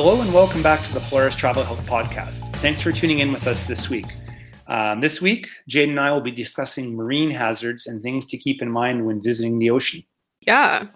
[0.00, 2.54] Hello and welcome back to the Polaris Travel Health Podcast.
[2.58, 4.06] Thanks for tuning in with us this week.
[4.68, 8.62] Um, this week, Jade and I will be discussing marine hazards and things to keep
[8.62, 10.04] in mind when visiting the ocean.
[10.42, 10.86] Yeah.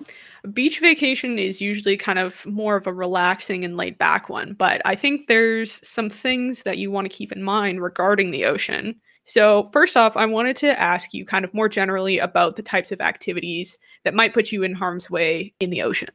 [0.53, 4.81] Beach vacation is usually kind of more of a relaxing and laid back one, but
[4.85, 8.95] I think there's some things that you want to keep in mind regarding the ocean.
[9.25, 12.93] So, first off, I wanted to ask you kind of more generally about the types
[12.93, 16.11] of activities that might put you in harm's way in the ocean.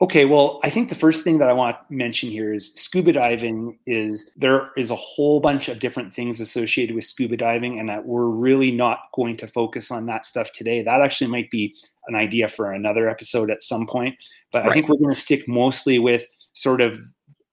[0.00, 3.12] Okay, well, I think the first thing that I want to mention here is scuba
[3.12, 7.88] diving is there is a whole bunch of different things associated with scuba diving and
[7.88, 10.82] that we're really not going to focus on that stuff today.
[10.82, 11.74] That actually might be
[12.06, 14.14] an idea for another episode at some point,
[14.52, 14.70] but right.
[14.70, 17.00] I think we're going to stick mostly with sort of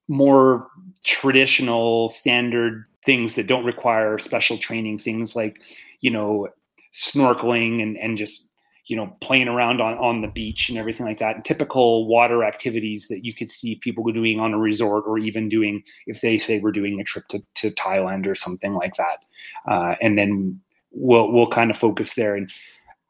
[0.08, 0.68] more
[1.04, 5.58] traditional standard things that don't require special training, things like,
[6.02, 6.50] you know,
[6.94, 8.50] snorkeling and and just
[8.88, 11.36] you know, playing around on, on the beach and everything like that.
[11.36, 15.50] And typical water activities that you could see people doing on a resort or even
[15.50, 19.26] doing if they say we're doing a trip to, to Thailand or something like that.
[19.68, 20.60] Uh, and then
[20.92, 22.36] we'll, we'll kind of focus there.
[22.36, 22.52] And,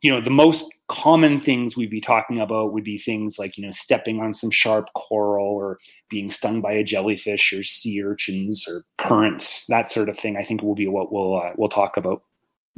[0.02, 3.66] you know, the most common things we'd be talking about would be things like, you
[3.66, 5.80] know, stepping on some sharp coral or
[6.10, 10.38] being stung by a jellyfish or sea urchins or currents, that sort of thing.
[10.38, 12.22] I think will be what we'll, uh, we'll talk about.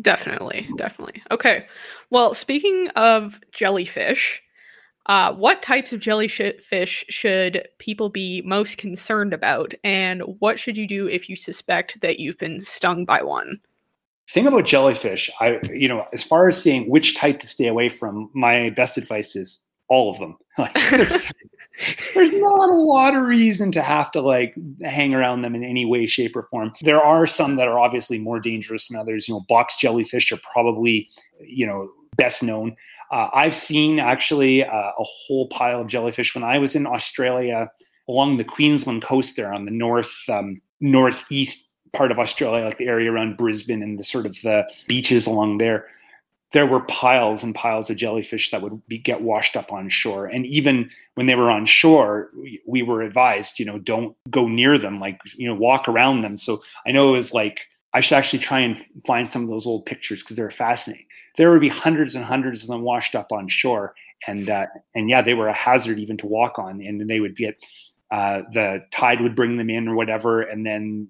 [0.01, 1.23] Definitely, definitely.
[1.31, 1.65] Okay.
[2.09, 4.41] Well, speaking of jellyfish,
[5.07, 10.87] uh, what types of jellyfish should people be most concerned about, and what should you
[10.87, 13.59] do if you suspect that you've been stung by one?
[14.29, 17.87] Thing about jellyfish, I you know, as far as saying which type to stay away
[17.87, 20.37] from, my best advice is all of them.
[20.57, 21.31] Like, there's,
[22.15, 25.85] there's not a lot of reason to have to like hang around them in any
[25.85, 26.73] way, shape, or form.
[26.81, 29.27] There are some that are obviously more dangerous than others.
[29.27, 31.09] You know, box jellyfish are probably
[31.39, 32.75] you know best known.
[33.11, 37.69] Uh, I've seen actually uh, a whole pile of jellyfish when I was in Australia
[38.09, 42.87] along the Queensland coast there on the north um, northeast part of Australia, like the
[42.87, 45.85] area around Brisbane and the sort of the beaches along there
[46.51, 50.27] there were piles and piles of jellyfish that would be, get washed up on shore.
[50.27, 54.47] And even when they were on shore, we, we, were advised, you know, don't go
[54.47, 56.37] near them, like, you know, walk around them.
[56.37, 59.65] So I know it was like, I should actually try and find some of those
[59.65, 61.05] old pictures because they're fascinating.
[61.35, 63.93] There would be hundreds and hundreds of them washed up on shore.
[64.25, 66.81] And, uh, and yeah, they were a hazard even to walk on.
[66.81, 67.63] And then they would get,
[68.09, 70.41] uh, the tide would bring them in or whatever.
[70.41, 71.09] And then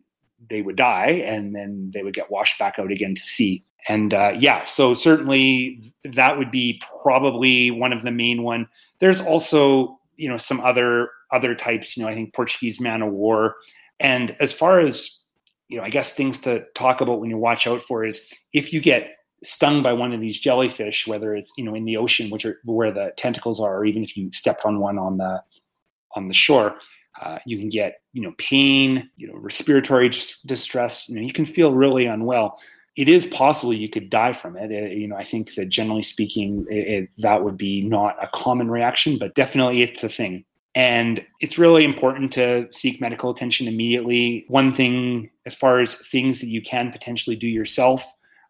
[0.49, 4.13] they would die and then they would get washed back out again to sea and
[4.13, 8.67] uh, yeah, so certainly that would be probably one of the main one.
[8.99, 11.95] There's also you know some other other types.
[11.95, 13.55] You know, I think Portuguese man of war.
[13.99, 15.17] And as far as
[15.69, 18.73] you know, I guess things to talk about when you watch out for is if
[18.73, 22.29] you get stung by one of these jellyfish, whether it's you know in the ocean,
[22.29, 25.41] which are where the tentacles are, or even if you step on one on the
[26.17, 26.75] on the shore,
[27.21, 30.11] uh, you can get you know pain, you know respiratory
[30.45, 31.07] distress.
[31.07, 32.59] You know you can feel really unwell
[32.97, 34.72] it is possible you could die from it.
[34.72, 38.28] it you know, I think that generally speaking, it, it, that would be not a
[38.34, 40.44] common reaction, but definitely it's a thing.
[40.74, 44.46] And it's really important to seek medical attention immediately.
[44.47, 48.03] One thing, as far as things that you can potentially do yourself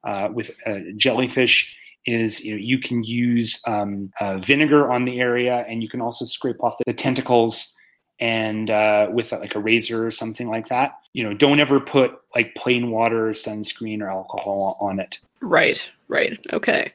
[0.06, 5.20] uh, with uh, jellyfish, is you know you can use um, uh, vinegar on the
[5.20, 7.74] area, and you can also scrape off the tentacles
[8.20, 11.00] and uh, with like a razor or something like that.
[11.14, 15.20] You know, don't ever put like plain water or sunscreen or alcohol on it.
[15.42, 16.40] Right, right.
[16.54, 16.94] Okay.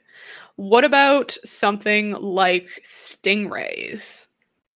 [0.56, 4.26] What about something like stingrays?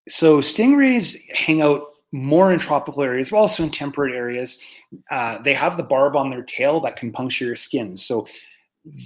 [0.08, 4.58] So stingrays hang out more in tropical areas, but also in temperate areas.
[5.10, 7.96] Uh, they have the barb on their tail that can puncture your skin.
[7.96, 8.26] So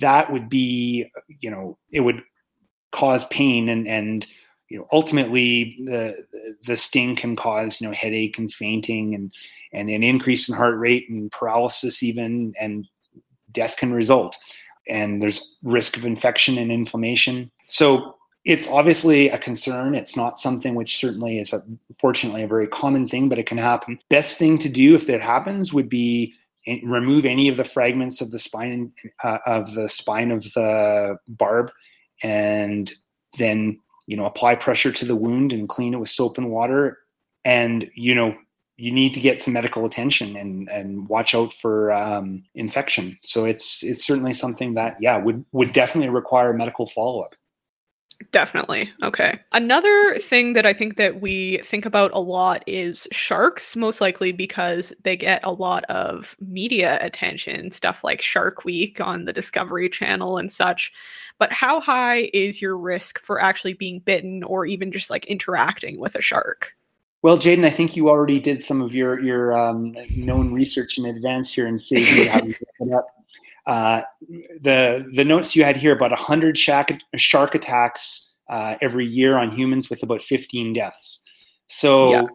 [0.01, 2.23] that would be, you know, it would
[2.93, 4.27] cause pain and and
[4.71, 6.25] you know ultimately the
[6.65, 9.33] the sting can cause you know headache and fainting and
[9.73, 12.89] and an increase in heart rate and paralysis even and
[13.53, 14.39] death can result.
[14.89, 17.51] And there's risk of infection and inflammation.
[17.67, 19.95] So it's obviously a concern.
[19.95, 21.63] It's not something which certainly is a,
[21.99, 23.99] fortunately a very common thing but it can happen.
[24.09, 26.35] Best thing to do if that happens would be
[26.85, 28.93] remove any of the fragments of the spine
[29.25, 31.71] uh, of the spine of the barb
[32.23, 32.93] and
[33.39, 33.79] then
[34.11, 36.99] you know apply pressure to the wound and clean it with soap and water.
[37.45, 38.37] And you know
[38.77, 43.17] you need to get some medical attention and and watch out for um, infection.
[43.23, 47.35] So it's it's certainly something that yeah would would definitely require medical follow-up
[48.33, 48.93] Definitely.
[49.03, 49.41] Okay.
[49.53, 54.31] Another thing that I think that we think about a lot is sharks, most likely
[54.31, 59.89] because they get a lot of media attention, stuff like Shark Week on the Discovery
[59.89, 60.93] Channel and such.
[61.39, 65.99] But how high is your risk for actually being bitten or even just like interacting
[65.99, 66.77] with a shark?
[67.23, 71.05] Well, Jayden, I think you already did some of your your um, known research in
[71.07, 72.11] advance here and saved
[72.45, 73.07] me to it up.
[73.67, 74.03] Uh,
[74.61, 79.51] the the notes you had here about 100 shark, shark attacks uh, every year on
[79.51, 81.21] humans with about 15 deaths.
[81.69, 82.27] So, yeah.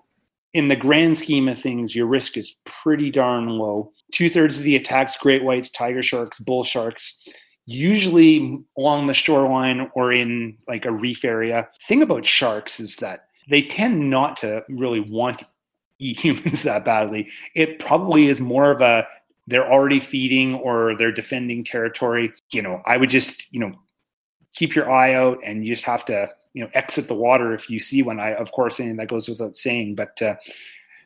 [0.53, 3.91] in the grand scheme of things, your risk is pretty darn low.
[4.13, 7.19] Two thirds of the attacks, great whites, tiger sharks, bull sharks,
[7.65, 11.67] usually along the shoreline or in like a reef area.
[11.87, 15.47] Thing about sharks is that they tend not to really want to
[15.99, 17.27] eat humans that badly.
[17.55, 19.05] It probably is more of a
[19.47, 22.33] they're already feeding or they're defending territory.
[22.51, 23.73] You know, I would just, you know,
[24.53, 27.69] keep your eye out and you just have to, you know, exit the water if
[27.69, 28.19] you see one.
[28.19, 30.35] I, of course, and that goes without saying, but, uh,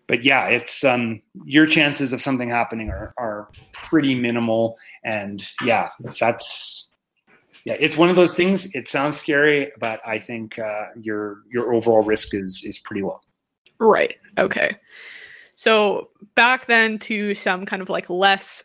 [0.07, 4.77] but yeah, it's um, your chances of something happening are, are pretty minimal.
[5.03, 5.89] And yeah,
[6.19, 6.89] that's,
[7.65, 8.74] yeah, it's one of those things.
[8.74, 13.19] It sounds scary, but I think uh, your your overall risk is is pretty low.
[13.80, 14.15] Right.
[14.38, 14.77] Okay.
[15.60, 18.64] So back then to some kind of like less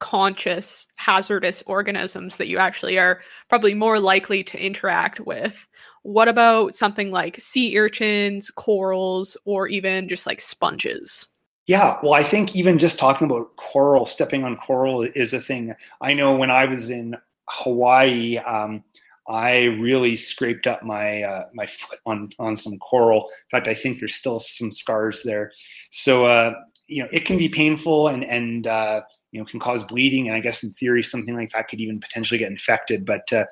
[0.00, 5.68] conscious hazardous organisms that you actually are probably more likely to interact with.
[6.02, 11.28] What about something like sea urchins, corals, or even just like sponges?
[11.68, 15.76] Yeah, well, I think even just talking about coral, stepping on coral is a thing.
[16.00, 17.16] I know when I was in
[17.48, 18.82] Hawaii, um,
[19.28, 23.28] I really scraped up my uh, my foot on on some coral.
[23.28, 25.52] In fact, I think there's still some scars there.
[25.90, 26.54] So uh,
[26.88, 30.28] you know, it can be painful and and uh, you know can cause bleeding.
[30.28, 33.06] And I guess in theory, something like that could even potentially get infected.
[33.06, 33.46] But uh,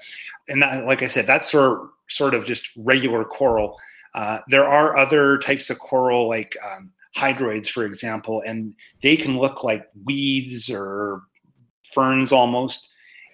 [0.49, 3.79] and that, like I said, that's sort sort of just regular coral.
[4.15, 9.39] Uh, there are other types of coral like um, hydroids, for example, and they can
[9.39, 11.23] look like weeds or
[11.93, 12.93] ferns almost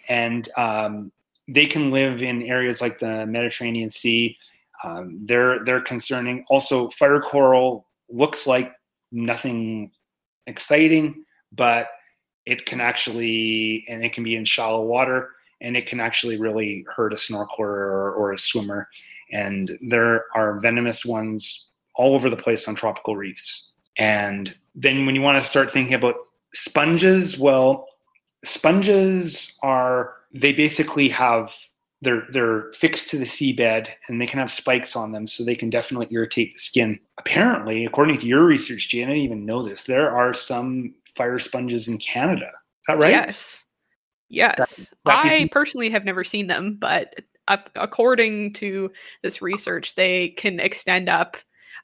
[0.09, 1.13] and um,
[1.49, 4.37] they can live in areas like the Mediterranean Sea.
[4.85, 6.45] Um, they're they're concerning.
[6.49, 8.73] Also, fire coral looks like
[9.13, 9.91] nothing
[10.47, 11.89] exciting, but
[12.45, 16.85] it can actually and it can be in shallow water and it can actually really
[16.95, 18.89] hurt a snorkeler or, or a swimmer.
[19.33, 23.73] And there are venomous ones all over the place on tropical reefs.
[23.99, 26.17] And then when you want to start thinking about
[26.53, 27.87] sponges, well,
[28.45, 31.55] sponges are they basically have
[32.03, 35.55] they're they're fixed to the seabed and they can have spikes on them so they
[35.55, 36.99] can definitely irritate the skin.
[37.19, 41.39] Apparently according to your research Jane, i didn't even know this there are some fire
[41.39, 42.47] sponges in canada.
[42.47, 43.13] Is that right?
[43.13, 43.65] Yes.
[44.29, 44.95] Yes.
[45.05, 47.15] That, that i personally have never seen them but
[47.77, 48.91] according to
[49.23, 51.37] this research they can extend up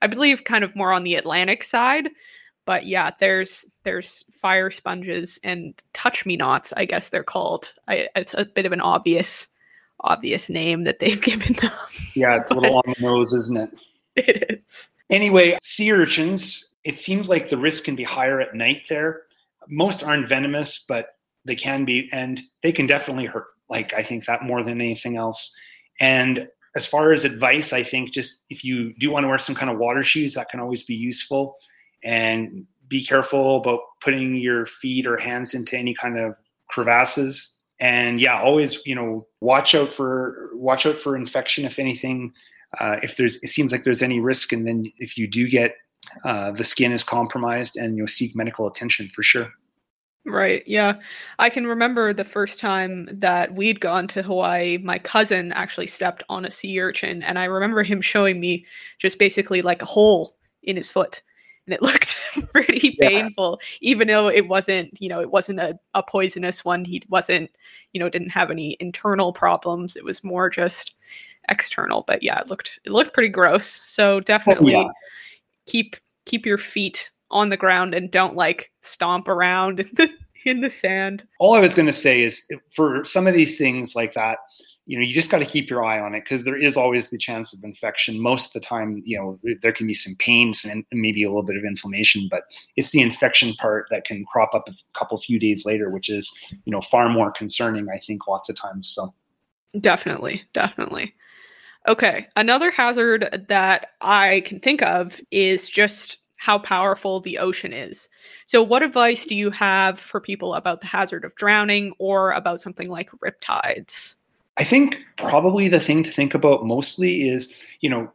[0.02, 2.08] i believe kind of more on the atlantic side
[2.64, 6.72] but yeah, there's there's fire sponges and touch me nots.
[6.76, 7.72] I guess they're called.
[7.88, 9.48] I, it's a bit of an obvious
[10.00, 11.72] obvious name that they've given them.
[12.14, 13.70] Yeah, it's a little on the nose, isn't it?
[14.14, 14.90] It is.
[15.08, 16.74] Anyway, sea urchins.
[16.84, 19.22] It seems like the risk can be higher at night there.
[19.68, 21.16] Most aren't venomous, but
[21.46, 23.46] they can be, and they can definitely hurt.
[23.70, 25.56] Like I think that more than anything else.
[25.98, 29.54] And as far as advice, I think just if you do want to wear some
[29.54, 31.56] kind of water shoes, that can always be useful
[32.04, 36.34] and be careful about putting your feet or hands into any kind of
[36.70, 42.32] crevasses and yeah always you know watch out for watch out for infection if anything
[42.80, 45.76] uh, if there's it seems like there's any risk and then if you do get
[46.24, 49.50] uh, the skin is compromised and you'll seek medical attention for sure
[50.24, 50.62] Right.
[50.68, 51.00] Yeah.
[51.40, 56.22] I can remember the first time that we'd gone to Hawaii, my cousin actually stepped
[56.28, 58.64] on a sea urchin, and I remember him showing me
[58.98, 61.22] just basically like a hole in his foot
[61.66, 62.16] and it looked
[62.52, 63.08] pretty yeah.
[63.08, 66.84] painful even though it wasn't you know it wasn't a, a poisonous one.
[66.84, 67.50] He wasn't
[67.92, 69.96] you know didn't have any internal problems.
[69.96, 70.94] It was more just
[71.48, 72.04] external.
[72.06, 73.66] But yeah it looked it looked pretty gross.
[73.66, 74.88] So definitely yeah.
[75.66, 80.14] keep keep your feet on the ground and don't like stomp around in the,
[80.44, 81.26] in the sand.
[81.38, 84.38] All i was going to say is for some of these things like that
[84.86, 87.10] you know you just got to keep your eye on it because there is always
[87.10, 90.64] the chance of infection most of the time you know there can be some pains
[90.64, 92.44] and maybe a little bit of inflammation but
[92.76, 96.32] it's the infection part that can crop up a couple few days later which is
[96.64, 99.12] you know far more concerning i think lots of times so
[99.80, 101.14] definitely definitely
[101.88, 108.08] okay another hazard that i can think of is just how powerful the ocean is.
[108.46, 112.60] So, what advice do you have for people about the hazard of drowning or about
[112.60, 114.16] something like riptides?
[114.56, 118.12] I think probably the thing to think about mostly is, you know,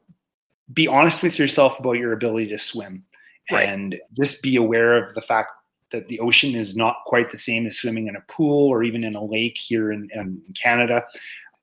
[0.73, 3.03] be honest with yourself about your ability to swim
[3.51, 3.67] right.
[3.67, 5.51] and just be aware of the fact
[5.91, 9.03] that the ocean is not quite the same as swimming in a pool or even
[9.03, 11.05] in a lake here in, in Canada.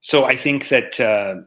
[0.01, 1.43] So I think that, uh,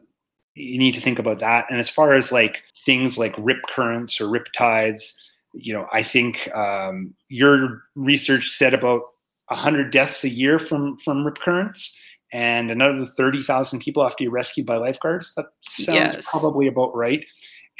[0.54, 1.66] you need to think about that.
[1.70, 5.14] And as far as like things like rip currents or rip tides,
[5.52, 9.02] you know, I think um, your research said about
[9.48, 11.98] 100 deaths a year from from rip currents
[12.32, 15.34] and another 30,000 people have to be rescued by lifeguards.
[15.34, 16.30] That sounds yes.
[16.30, 17.24] probably about right.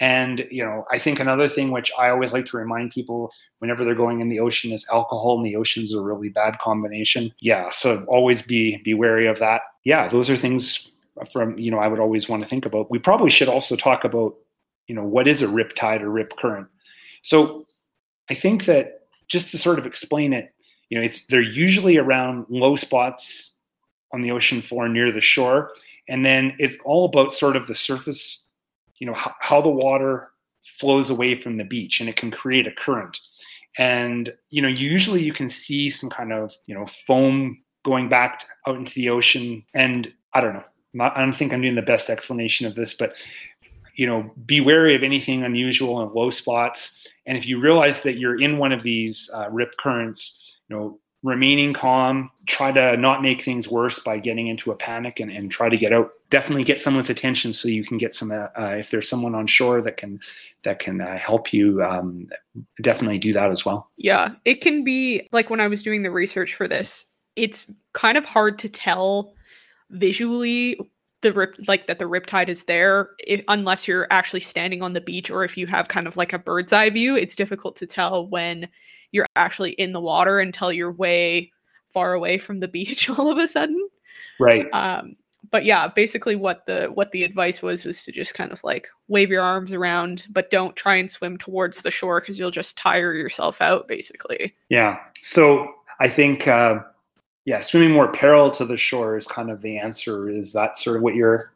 [0.01, 3.85] And you know, I think another thing which I always like to remind people whenever
[3.85, 7.35] they're going in the ocean is alcohol in the ocean is a really bad combination.
[7.41, 9.63] Yeah, so always be be wary of that.
[9.85, 10.89] Yeah, those are things
[11.33, 12.91] from you know I would always want to think about.
[12.91, 14.37] We probably should also talk about
[14.87, 16.69] you know what is a rip tide or rip current.
[17.23, 17.67] So
[18.31, 20.55] I think that just to sort of explain it,
[20.91, 23.57] you know, it's they're usually around low spots
[24.13, 25.73] on the ocean floor near the shore,
[26.09, 28.49] and then it's all about sort of the surface
[28.99, 30.31] you know how, how the water
[30.79, 33.19] flows away from the beach and it can create a current.
[33.79, 38.45] And you know usually you can see some kind of you know foam going back
[38.67, 39.65] out into the ocean.
[39.75, 42.93] And i don't know not, i don't think i'm doing the best explanation of this
[42.93, 43.15] but
[43.95, 46.99] you know be wary of anything unusual and low spots.
[47.27, 50.99] And if you realize that you're in one of these uh, rip currents you know
[51.23, 55.51] remaining calm, try to not make things worse by getting into a panic and, and
[55.51, 56.11] try to get out.
[56.31, 58.31] Definitely get someone's attention so you can get some.
[58.31, 60.21] Uh, uh, if there's someone on shore that can
[60.63, 62.29] that can uh, help you, um,
[62.83, 63.91] definitely do that as well.
[63.97, 67.05] Yeah, it can be like when I was doing the research for this.
[67.37, 69.35] It's kind of hard to tell
[69.91, 70.79] visually
[71.21, 75.01] the rip like that the riptide is there if, unless you're actually standing on the
[75.01, 77.87] beach or if you have kind of like a bird's eye view it's difficult to
[77.87, 78.69] tell when
[79.13, 81.53] you're actually in the water until you're way
[81.91, 83.89] far away from the beach all of a sudden.
[84.39, 84.67] Right.
[84.73, 85.17] Um,
[85.51, 88.89] but yeah, basically what the what the advice was was to just kind of like
[89.09, 92.77] wave your arms around, but don't try and swim towards the shore because you'll just
[92.77, 94.55] tire yourself out, basically.
[94.69, 94.99] Yeah.
[95.23, 95.67] So
[96.01, 96.81] I think, uh,
[97.45, 100.29] yeah, swimming more parallel to the shore is kind of the answer.
[100.29, 101.55] Is that sort of what your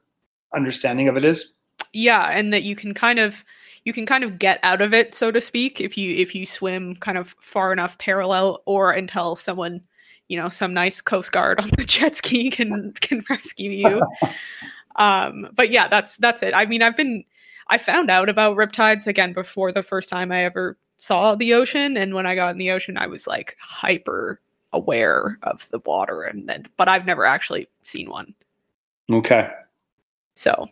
[0.54, 1.52] understanding of it is?
[1.92, 3.44] Yeah, and that you can kind of
[3.84, 6.46] you can kind of get out of it, so to speak, if you if you
[6.46, 9.80] swim kind of far enough parallel, or until someone,
[10.28, 14.02] you know, some nice coast guard on the jet ski can can rescue you.
[14.96, 16.54] um, but yeah, that's that's it.
[16.54, 17.24] I mean, I've been
[17.68, 21.96] I found out about riptides again before the first time I ever saw the ocean,
[21.96, 24.40] and when I got in the ocean, I was like hyper
[24.72, 28.34] aware of the water, and then but I've never actually seen one.
[29.10, 29.50] Okay.
[30.36, 30.68] So,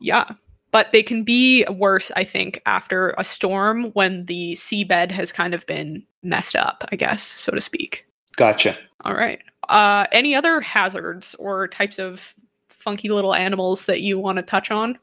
[0.00, 0.34] yeah
[0.74, 5.54] but they can be worse, I think, after a storm when the seabed has kind
[5.54, 8.04] of been messed up, I guess, so to speak.
[8.34, 8.76] Gotcha.
[9.04, 9.38] All right.
[9.68, 12.34] Uh, any other hazards or types of
[12.70, 14.98] funky little animals that you want to touch on?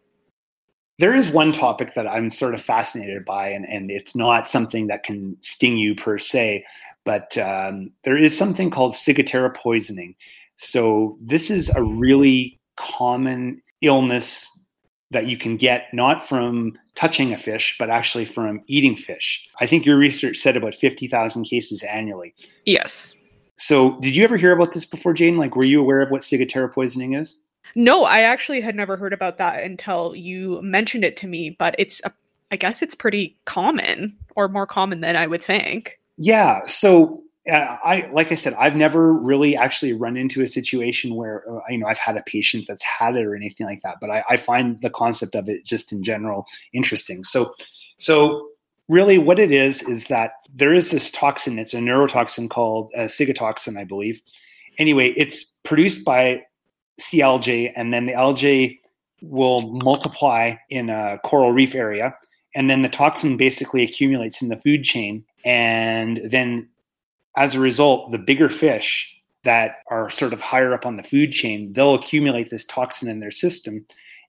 [0.99, 4.87] There is one topic that I'm sort of fascinated by, and, and it's not something
[4.87, 6.65] that can sting you per se,
[7.05, 10.15] but um, there is something called ciguatera poisoning.
[10.57, 14.49] So, this is a really common illness
[15.11, 19.47] that you can get not from touching a fish, but actually from eating fish.
[19.59, 22.33] I think your research said about 50,000 cases annually.
[22.65, 23.13] Yes.
[23.57, 25.37] So, did you ever hear about this before, Jane?
[25.37, 27.39] Like, were you aware of what ciguatera poisoning is?
[27.75, 31.75] No, I actually had never heard about that until you mentioned it to me, but
[31.77, 32.11] it's, a,
[32.51, 35.99] I guess it's pretty common or more common than I would think.
[36.17, 36.65] Yeah.
[36.65, 41.61] So, I like I said, I've never really actually run into a situation where uh,
[41.69, 43.97] you know I've had a patient that's had it or anything like that.
[43.99, 47.23] But I, I find the concept of it just in general interesting.
[47.23, 47.53] So,
[47.97, 48.49] so
[48.89, 51.57] really, what it is is that there is this toxin.
[51.57, 54.21] It's a neurotoxin called uh, ciguatoxin, I believe.
[54.77, 56.43] Anyway, it's produced by
[57.19, 58.79] algae, and then the algae
[59.23, 62.15] will multiply in a coral reef area,
[62.53, 66.69] and then the toxin basically accumulates in the food chain, and then
[67.37, 71.31] as a result, the bigger fish that are sort of higher up on the food
[71.31, 73.85] chain, they'll accumulate this toxin in their system.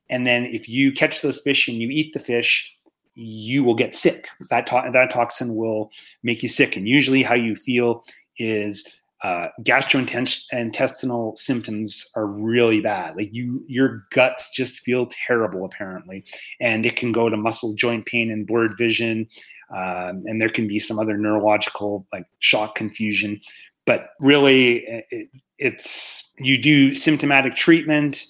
[0.09, 2.75] And then if you catch those fish and you eat the fish,
[3.15, 4.27] you will get sick.
[4.51, 5.91] That, to- that toxin will
[6.23, 6.77] make you sick.
[6.77, 8.05] And usually, how you feel
[8.39, 8.87] is
[9.23, 13.17] uh, gastrointestinal symptoms are really bad.
[13.17, 16.25] Like you, your guts just feel terrible, apparently,
[16.61, 19.29] and it can go to muscle joint pain and blurred vision,
[19.71, 23.41] um, and there can be some other neurological like shock confusion.
[23.87, 28.27] But really, it, it's you do symptomatic treatment,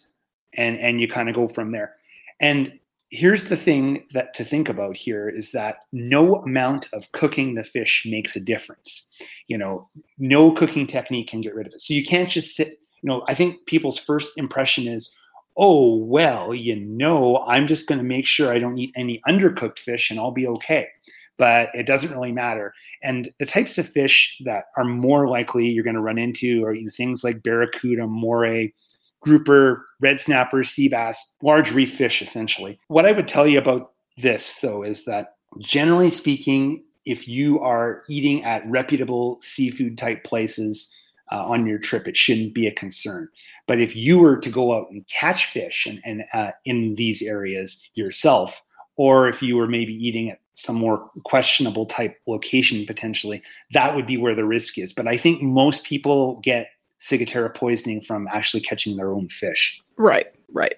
[0.54, 1.96] and and you kind of go from there.
[2.38, 2.78] And
[3.12, 7.62] here's the thing that to think about here is that no amount of cooking the
[7.62, 9.06] fish makes a difference.
[9.46, 9.88] You know
[10.18, 11.80] no cooking technique can get rid of it.
[11.80, 15.14] So you can't just sit you know i think people's first impression is
[15.56, 19.78] oh well you know i'm just going to make sure i don't eat any undercooked
[19.78, 20.88] fish and i'll be okay.
[21.38, 22.72] But it doesn't really matter.
[23.02, 26.74] And the types of fish that are more likely you're going to run into are
[26.74, 28.72] you know, things like barracuda moray
[29.22, 32.78] grouper, red snapper, sea bass, large reef fish, essentially.
[32.88, 38.02] What I would tell you about this, though, is that generally speaking, if you are
[38.08, 40.92] eating at reputable seafood type places
[41.30, 43.28] uh, on your trip, it shouldn't be a concern.
[43.66, 47.22] But if you were to go out and catch fish and, and uh, in these
[47.22, 48.60] areas yourself,
[48.96, 54.06] or if you were maybe eating at some more questionable type location potentially, that would
[54.06, 54.92] be where the risk is.
[54.92, 56.68] But I think most people get
[57.02, 59.82] ciguatera poisoning from actually catching their own fish.
[59.96, 60.76] Right, right.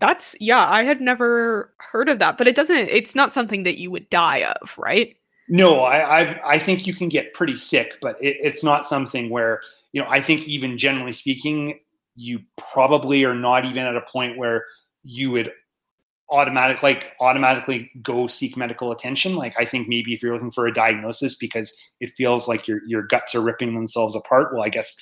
[0.00, 3.78] That's yeah, I had never heard of that, but it doesn't it's not something that
[3.78, 5.16] you would die of, right?
[5.48, 9.30] No, I I, I think you can get pretty sick, but it, it's not something
[9.30, 9.60] where,
[9.92, 11.80] you know, I think even generally speaking,
[12.16, 14.64] you probably are not even at a point where
[15.04, 15.52] you would
[16.30, 19.36] automatic like automatically go seek medical attention.
[19.36, 22.80] Like i think maybe if you're looking for a diagnosis because it feels like your
[22.86, 24.96] your guts are ripping themselves apart well i guess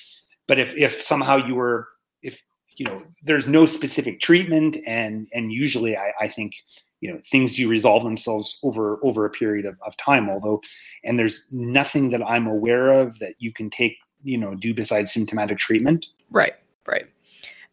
[0.47, 1.87] but if if somehow you were
[2.21, 2.41] if
[2.77, 6.53] you know there's no specific treatment and and usually i i think
[7.01, 10.61] you know things do resolve themselves over over a period of, of time although
[11.03, 15.11] and there's nothing that i'm aware of that you can take you know do besides
[15.11, 16.07] symptomatic treatment.
[16.29, 16.53] Right
[16.87, 17.07] right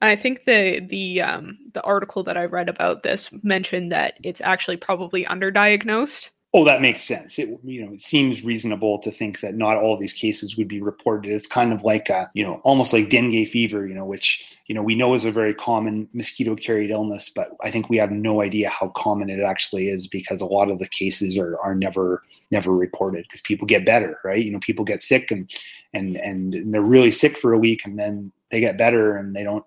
[0.03, 4.41] I think the the um, the article that I read about this mentioned that it's
[4.41, 6.31] actually probably underdiagnosed.
[6.57, 7.37] Oh, that makes sense.
[7.37, 10.69] It you know it seems reasonable to think that not all of these cases would
[10.69, 11.33] be reported.
[11.33, 14.75] It's kind of like a, you know almost like dengue fever, you know, which you
[14.75, 18.13] know we know is a very common mosquito carried illness, but I think we have
[18.13, 21.75] no idea how common it actually is because a lot of the cases are are
[21.75, 22.23] never
[22.53, 24.45] never reported because people get better, right?
[24.45, 25.51] You know, people get sick and
[25.93, 29.43] and and they're really sick for a week and then they get better and they
[29.43, 29.65] don't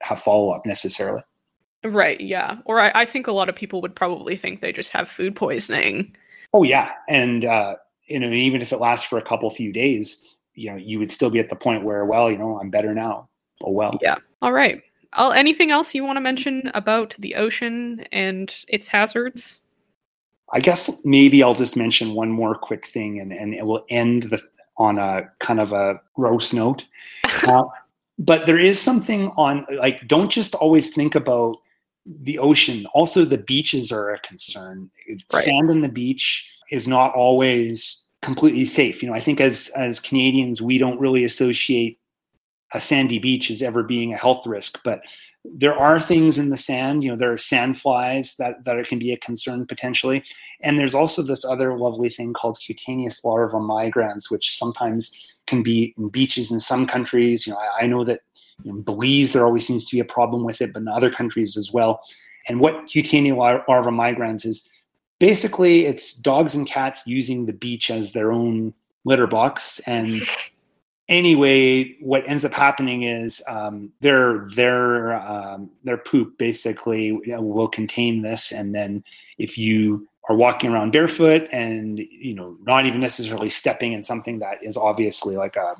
[0.00, 1.22] have follow up necessarily.
[1.84, 2.20] Right.
[2.20, 2.58] Yeah.
[2.64, 5.36] Or I, I, think a lot of people would probably think they just have food
[5.36, 6.14] poisoning.
[6.52, 7.76] Oh yeah, and uh,
[8.06, 10.24] you know, even if it lasts for a couple few days,
[10.54, 12.94] you know, you would still be at the point where, well, you know, I'm better
[12.94, 13.28] now.
[13.62, 13.98] Oh well.
[14.00, 14.16] Yeah.
[14.42, 14.82] All right.
[15.12, 19.60] I'll, anything else you want to mention about the ocean and its hazards?
[20.52, 24.24] I guess maybe I'll just mention one more quick thing, and and it will end
[24.24, 24.40] the,
[24.78, 26.84] on a kind of a gross note.
[27.46, 27.64] Uh,
[28.18, 31.56] but there is something on like don't just always think about
[32.22, 32.86] the ocean.
[32.94, 34.90] Also the beaches are a concern.
[35.32, 35.44] Right.
[35.44, 39.02] sand on the beach is not always completely safe.
[39.02, 41.98] You know i think as as canadians we don't really associate
[42.74, 45.00] a sandy beach as ever being a health risk but
[45.44, 48.98] there are things in the sand you know there are sand flies that that can
[48.98, 50.22] be a concern potentially.
[50.60, 55.94] And there's also this other lovely thing called cutaneous larva migrans which sometimes can be
[55.96, 57.46] in beaches in some countries.
[57.46, 58.20] You know i, I know that
[58.64, 61.56] in belize there always seems to be a problem with it but in other countries
[61.56, 62.02] as well.
[62.48, 64.68] And what cutaneous larva migrans is
[65.18, 68.74] basically it's dogs and cats using the beach as their own
[69.04, 69.80] litter box.
[69.80, 70.08] And
[71.08, 78.22] anyway, what ends up happening is um, their their um, their poop basically will contain
[78.22, 79.02] this, and then
[79.38, 84.38] if you are walking around barefoot and you know not even necessarily stepping in something
[84.38, 85.74] that is obviously like a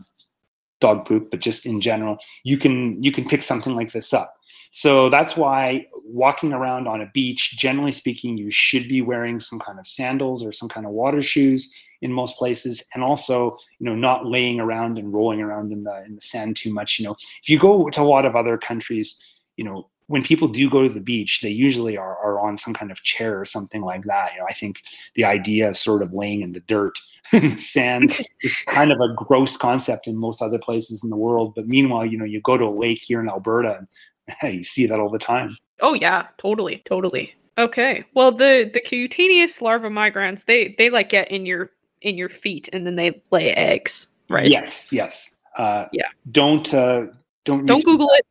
[0.81, 4.35] dog poop, but just in general, you can you can pick something like this up.
[4.71, 9.59] So that's why walking around on a beach, generally speaking, you should be wearing some
[9.59, 12.83] kind of sandals or some kind of water shoes in most places.
[12.95, 16.57] And also you know not laying around and rolling around in the in the sand
[16.57, 17.17] too much you know.
[17.43, 19.21] If you go to a lot of other countries
[19.57, 22.73] you know when people do go to the beach they usually are, are on some
[22.73, 24.33] kind of chair or something like that.
[24.33, 24.81] You know i think
[25.15, 26.99] the idea of sort of laying in the dirt
[27.59, 31.55] sand is kind of a gross concept in most other places in the world.
[31.55, 33.89] But meanwhile you know you go to a lake here in alberta and
[34.43, 38.05] you see that all the time oh yeah totally totally Okay.
[38.15, 42.69] Well, the the cutaneous larva migrans they they like get in your in your feet
[42.73, 44.49] and then they lay eggs, right?
[44.49, 45.35] Yes, yes.
[45.57, 46.07] Uh, yeah.
[46.31, 47.07] Don't uh,
[47.45, 48.19] don't don't YouTube Google that.
[48.21, 48.27] it.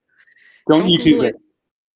[0.70, 1.36] Don't, don't YouTube it.
[1.36, 1.42] it.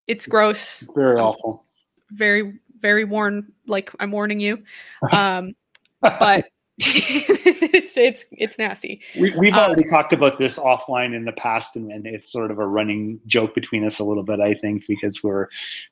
[0.07, 0.81] It's gross.
[0.93, 1.63] Very awful.
[2.11, 4.63] Very very warn like I'm warning you.
[5.13, 5.55] Um,
[6.01, 6.49] but
[6.83, 9.01] it's it's it's nasty.
[9.19, 12.49] We, we've um, already talked about this offline in the past, and, and, it's sort
[12.49, 14.39] of a running joke between us a little bit.
[14.39, 15.47] I think because we're,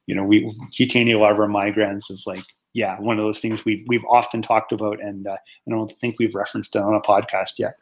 [0.08, 4.06] you know, we cutaneous larva migrans is like yeah, one of those things we've we've
[4.10, 7.75] often talked about, and uh, I don't think we've referenced it on a podcast yet.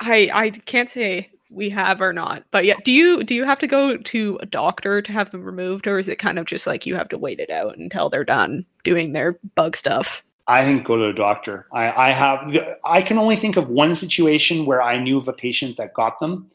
[0.00, 3.58] I I can't say we have or not, but yeah, do you do you have
[3.60, 6.66] to go to a doctor to have them removed, or is it kind of just
[6.66, 10.22] like you have to wait it out until they're done doing their bug stuff?
[10.46, 11.66] I think go to a doctor.
[11.72, 12.54] I, I have
[12.84, 16.20] I can only think of one situation where I knew of a patient that got
[16.20, 16.50] them,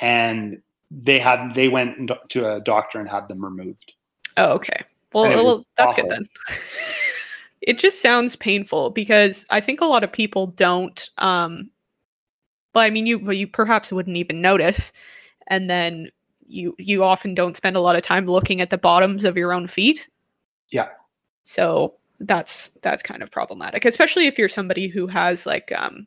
[0.00, 3.92] and they had they went to a doctor and had them removed.
[4.36, 4.82] Oh, okay.
[5.12, 6.04] Well, well that's awful.
[6.04, 6.26] good then.
[7.62, 11.08] it just sounds painful because I think a lot of people don't.
[11.18, 11.70] Um,
[12.74, 14.92] well, I mean, you you perhaps wouldn't even notice,
[15.46, 16.10] and then
[16.46, 19.54] you you often don't spend a lot of time looking at the bottoms of your
[19.54, 20.08] own feet.
[20.70, 20.88] Yeah.
[21.42, 21.94] So
[22.26, 26.06] that's that's kind of problematic, especially if you're somebody who has like um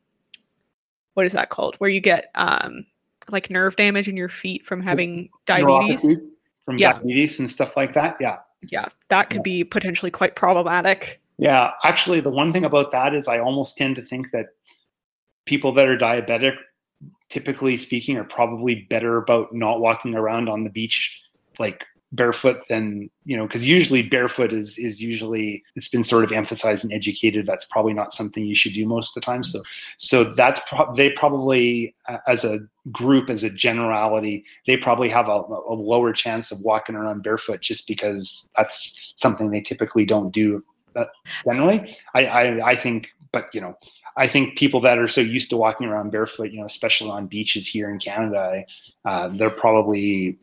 [1.14, 1.76] what is that called?
[1.78, 2.86] Where you get um
[3.30, 6.06] like nerve damage in your feet from having diabetes.
[6.06, 6.30] Neuropathy
[6.66, 6.94] From Yeah.
[6.94, 8.18] diabetes and stuff like that.
[8.20, 8.38] Yeah.
[8.72, 11.22] Yeah, that could be potentially quite problematic.
[11.38, 14.48] Yeah, actually, the one thing about that is I almost tend to think that
[15.46, 16.56] people that are diabetic,
[17.30, 21.22] typically speaking, are probably better about not walking around on the beach
[21.60, 26.32] like barefoot than you know because usually barefoot is is usually it's been sort of
[26.32, 27.46] emphasized and educated.
[27.46, 29.44] That's probably not something you should do most of the time.
[29.44, 29.62] So
[29.98, 32.60] so that's pro- they probably uh, as a
[32.92, 37.62] group as a generality they probably have a, a lower chance of walking around barefoot
[37.62, 40.64] just because that's something they typically don't do
[40.96, 41.06] uh,
[41.44, 41.98] generally.
[42.14, 43.76] I, I i think but you know
[44.18, 47.28] I think people that are so used to walking around barefoot, you know, especially on
[47.28, 48.64] beaches here in Canada,
[49.04, 50.38] uh, they're probably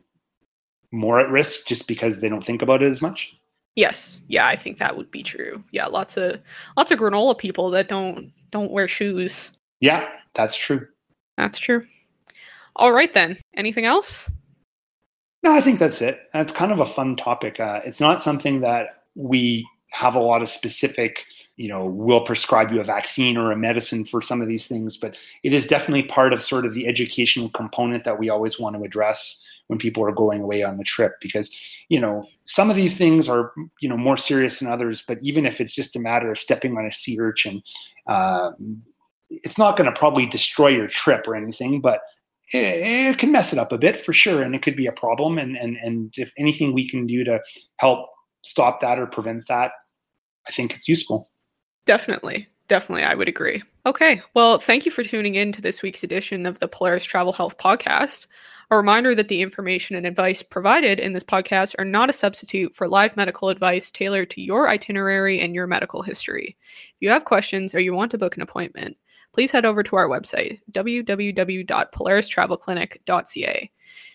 [0.93, 3.33] more at risk just because they don't think about it as much.
[3.75, 5.61] Yes, yeah, I think that would be true.
[5.71, 6.39] Yeah, lots of
[6.77, 9.51] lots of granola people that don't don't wear shoes.
[9.79, 10.87] Yeah, that's true.
[11.37, 11.85] That's true.
[12.75, 13.37] All right then.
[13.55, 14.29] Anything else?
[15.43, 16.29] No, I think that's it.
[16.33, 17.59] That's kind of a fun topic.
[17.59, 21.25] Uh, it's not something that we have a lot of specific,
[21.55, 24.97] you know, we'll prescribe you a vaccine or a medicine for some of these things,
[24.97, 28.75] but it is definitely part of sort of the educational component that we always want
[28.75, 31.51] to address when people are going away on the trip because
[31.89, 35.45] you know some of these things are you know more serious than others but even
[35.45, 37.61] if it's just a matter of stepping on a sea urchin
[38.07, 38.51] uh,
[39.29, 42.01] it's not going to probably destroy your trip or anything but
[42.53, 44.91] it, it can mess it up a bit for sure and it could be a
[44.91, 47.39] problem and and and if anything we can do to
[47.77, 48.07] help
[48.43, 49.71] stop that or prevent that
[50.47, 51.29] i think it's useful
[51.85, 52.47] Definitely.
[52.67, 53.61] Definitely, I would agree.
[53.85, 57.33] Okay, well, thank you for tuning in to this week's edition of the Polaris Travel
[57.33, 58.27] Health Podcast.
[58.71, 62.73] A reminder that the information and advice provided in this podcast are not a substitute
[62.73, 66.55] for live medical advice tailored to your itinerary and your medical history.
[66.65, 68.95] If you have questions or you want to book an appointment,
[69.33, 73.71] please head over to our website, www.polaristravelclinic.ca.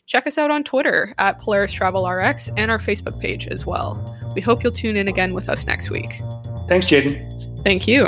[0.07, 4.18] Check us out on Twitter at Polaris Travel RX and our Facebook page as well.
[4.35, 6.22] We hope you'll tune in again with us next week.
[6.68, 7.22] thanks jayden
[7.64, 8.07] Thank you.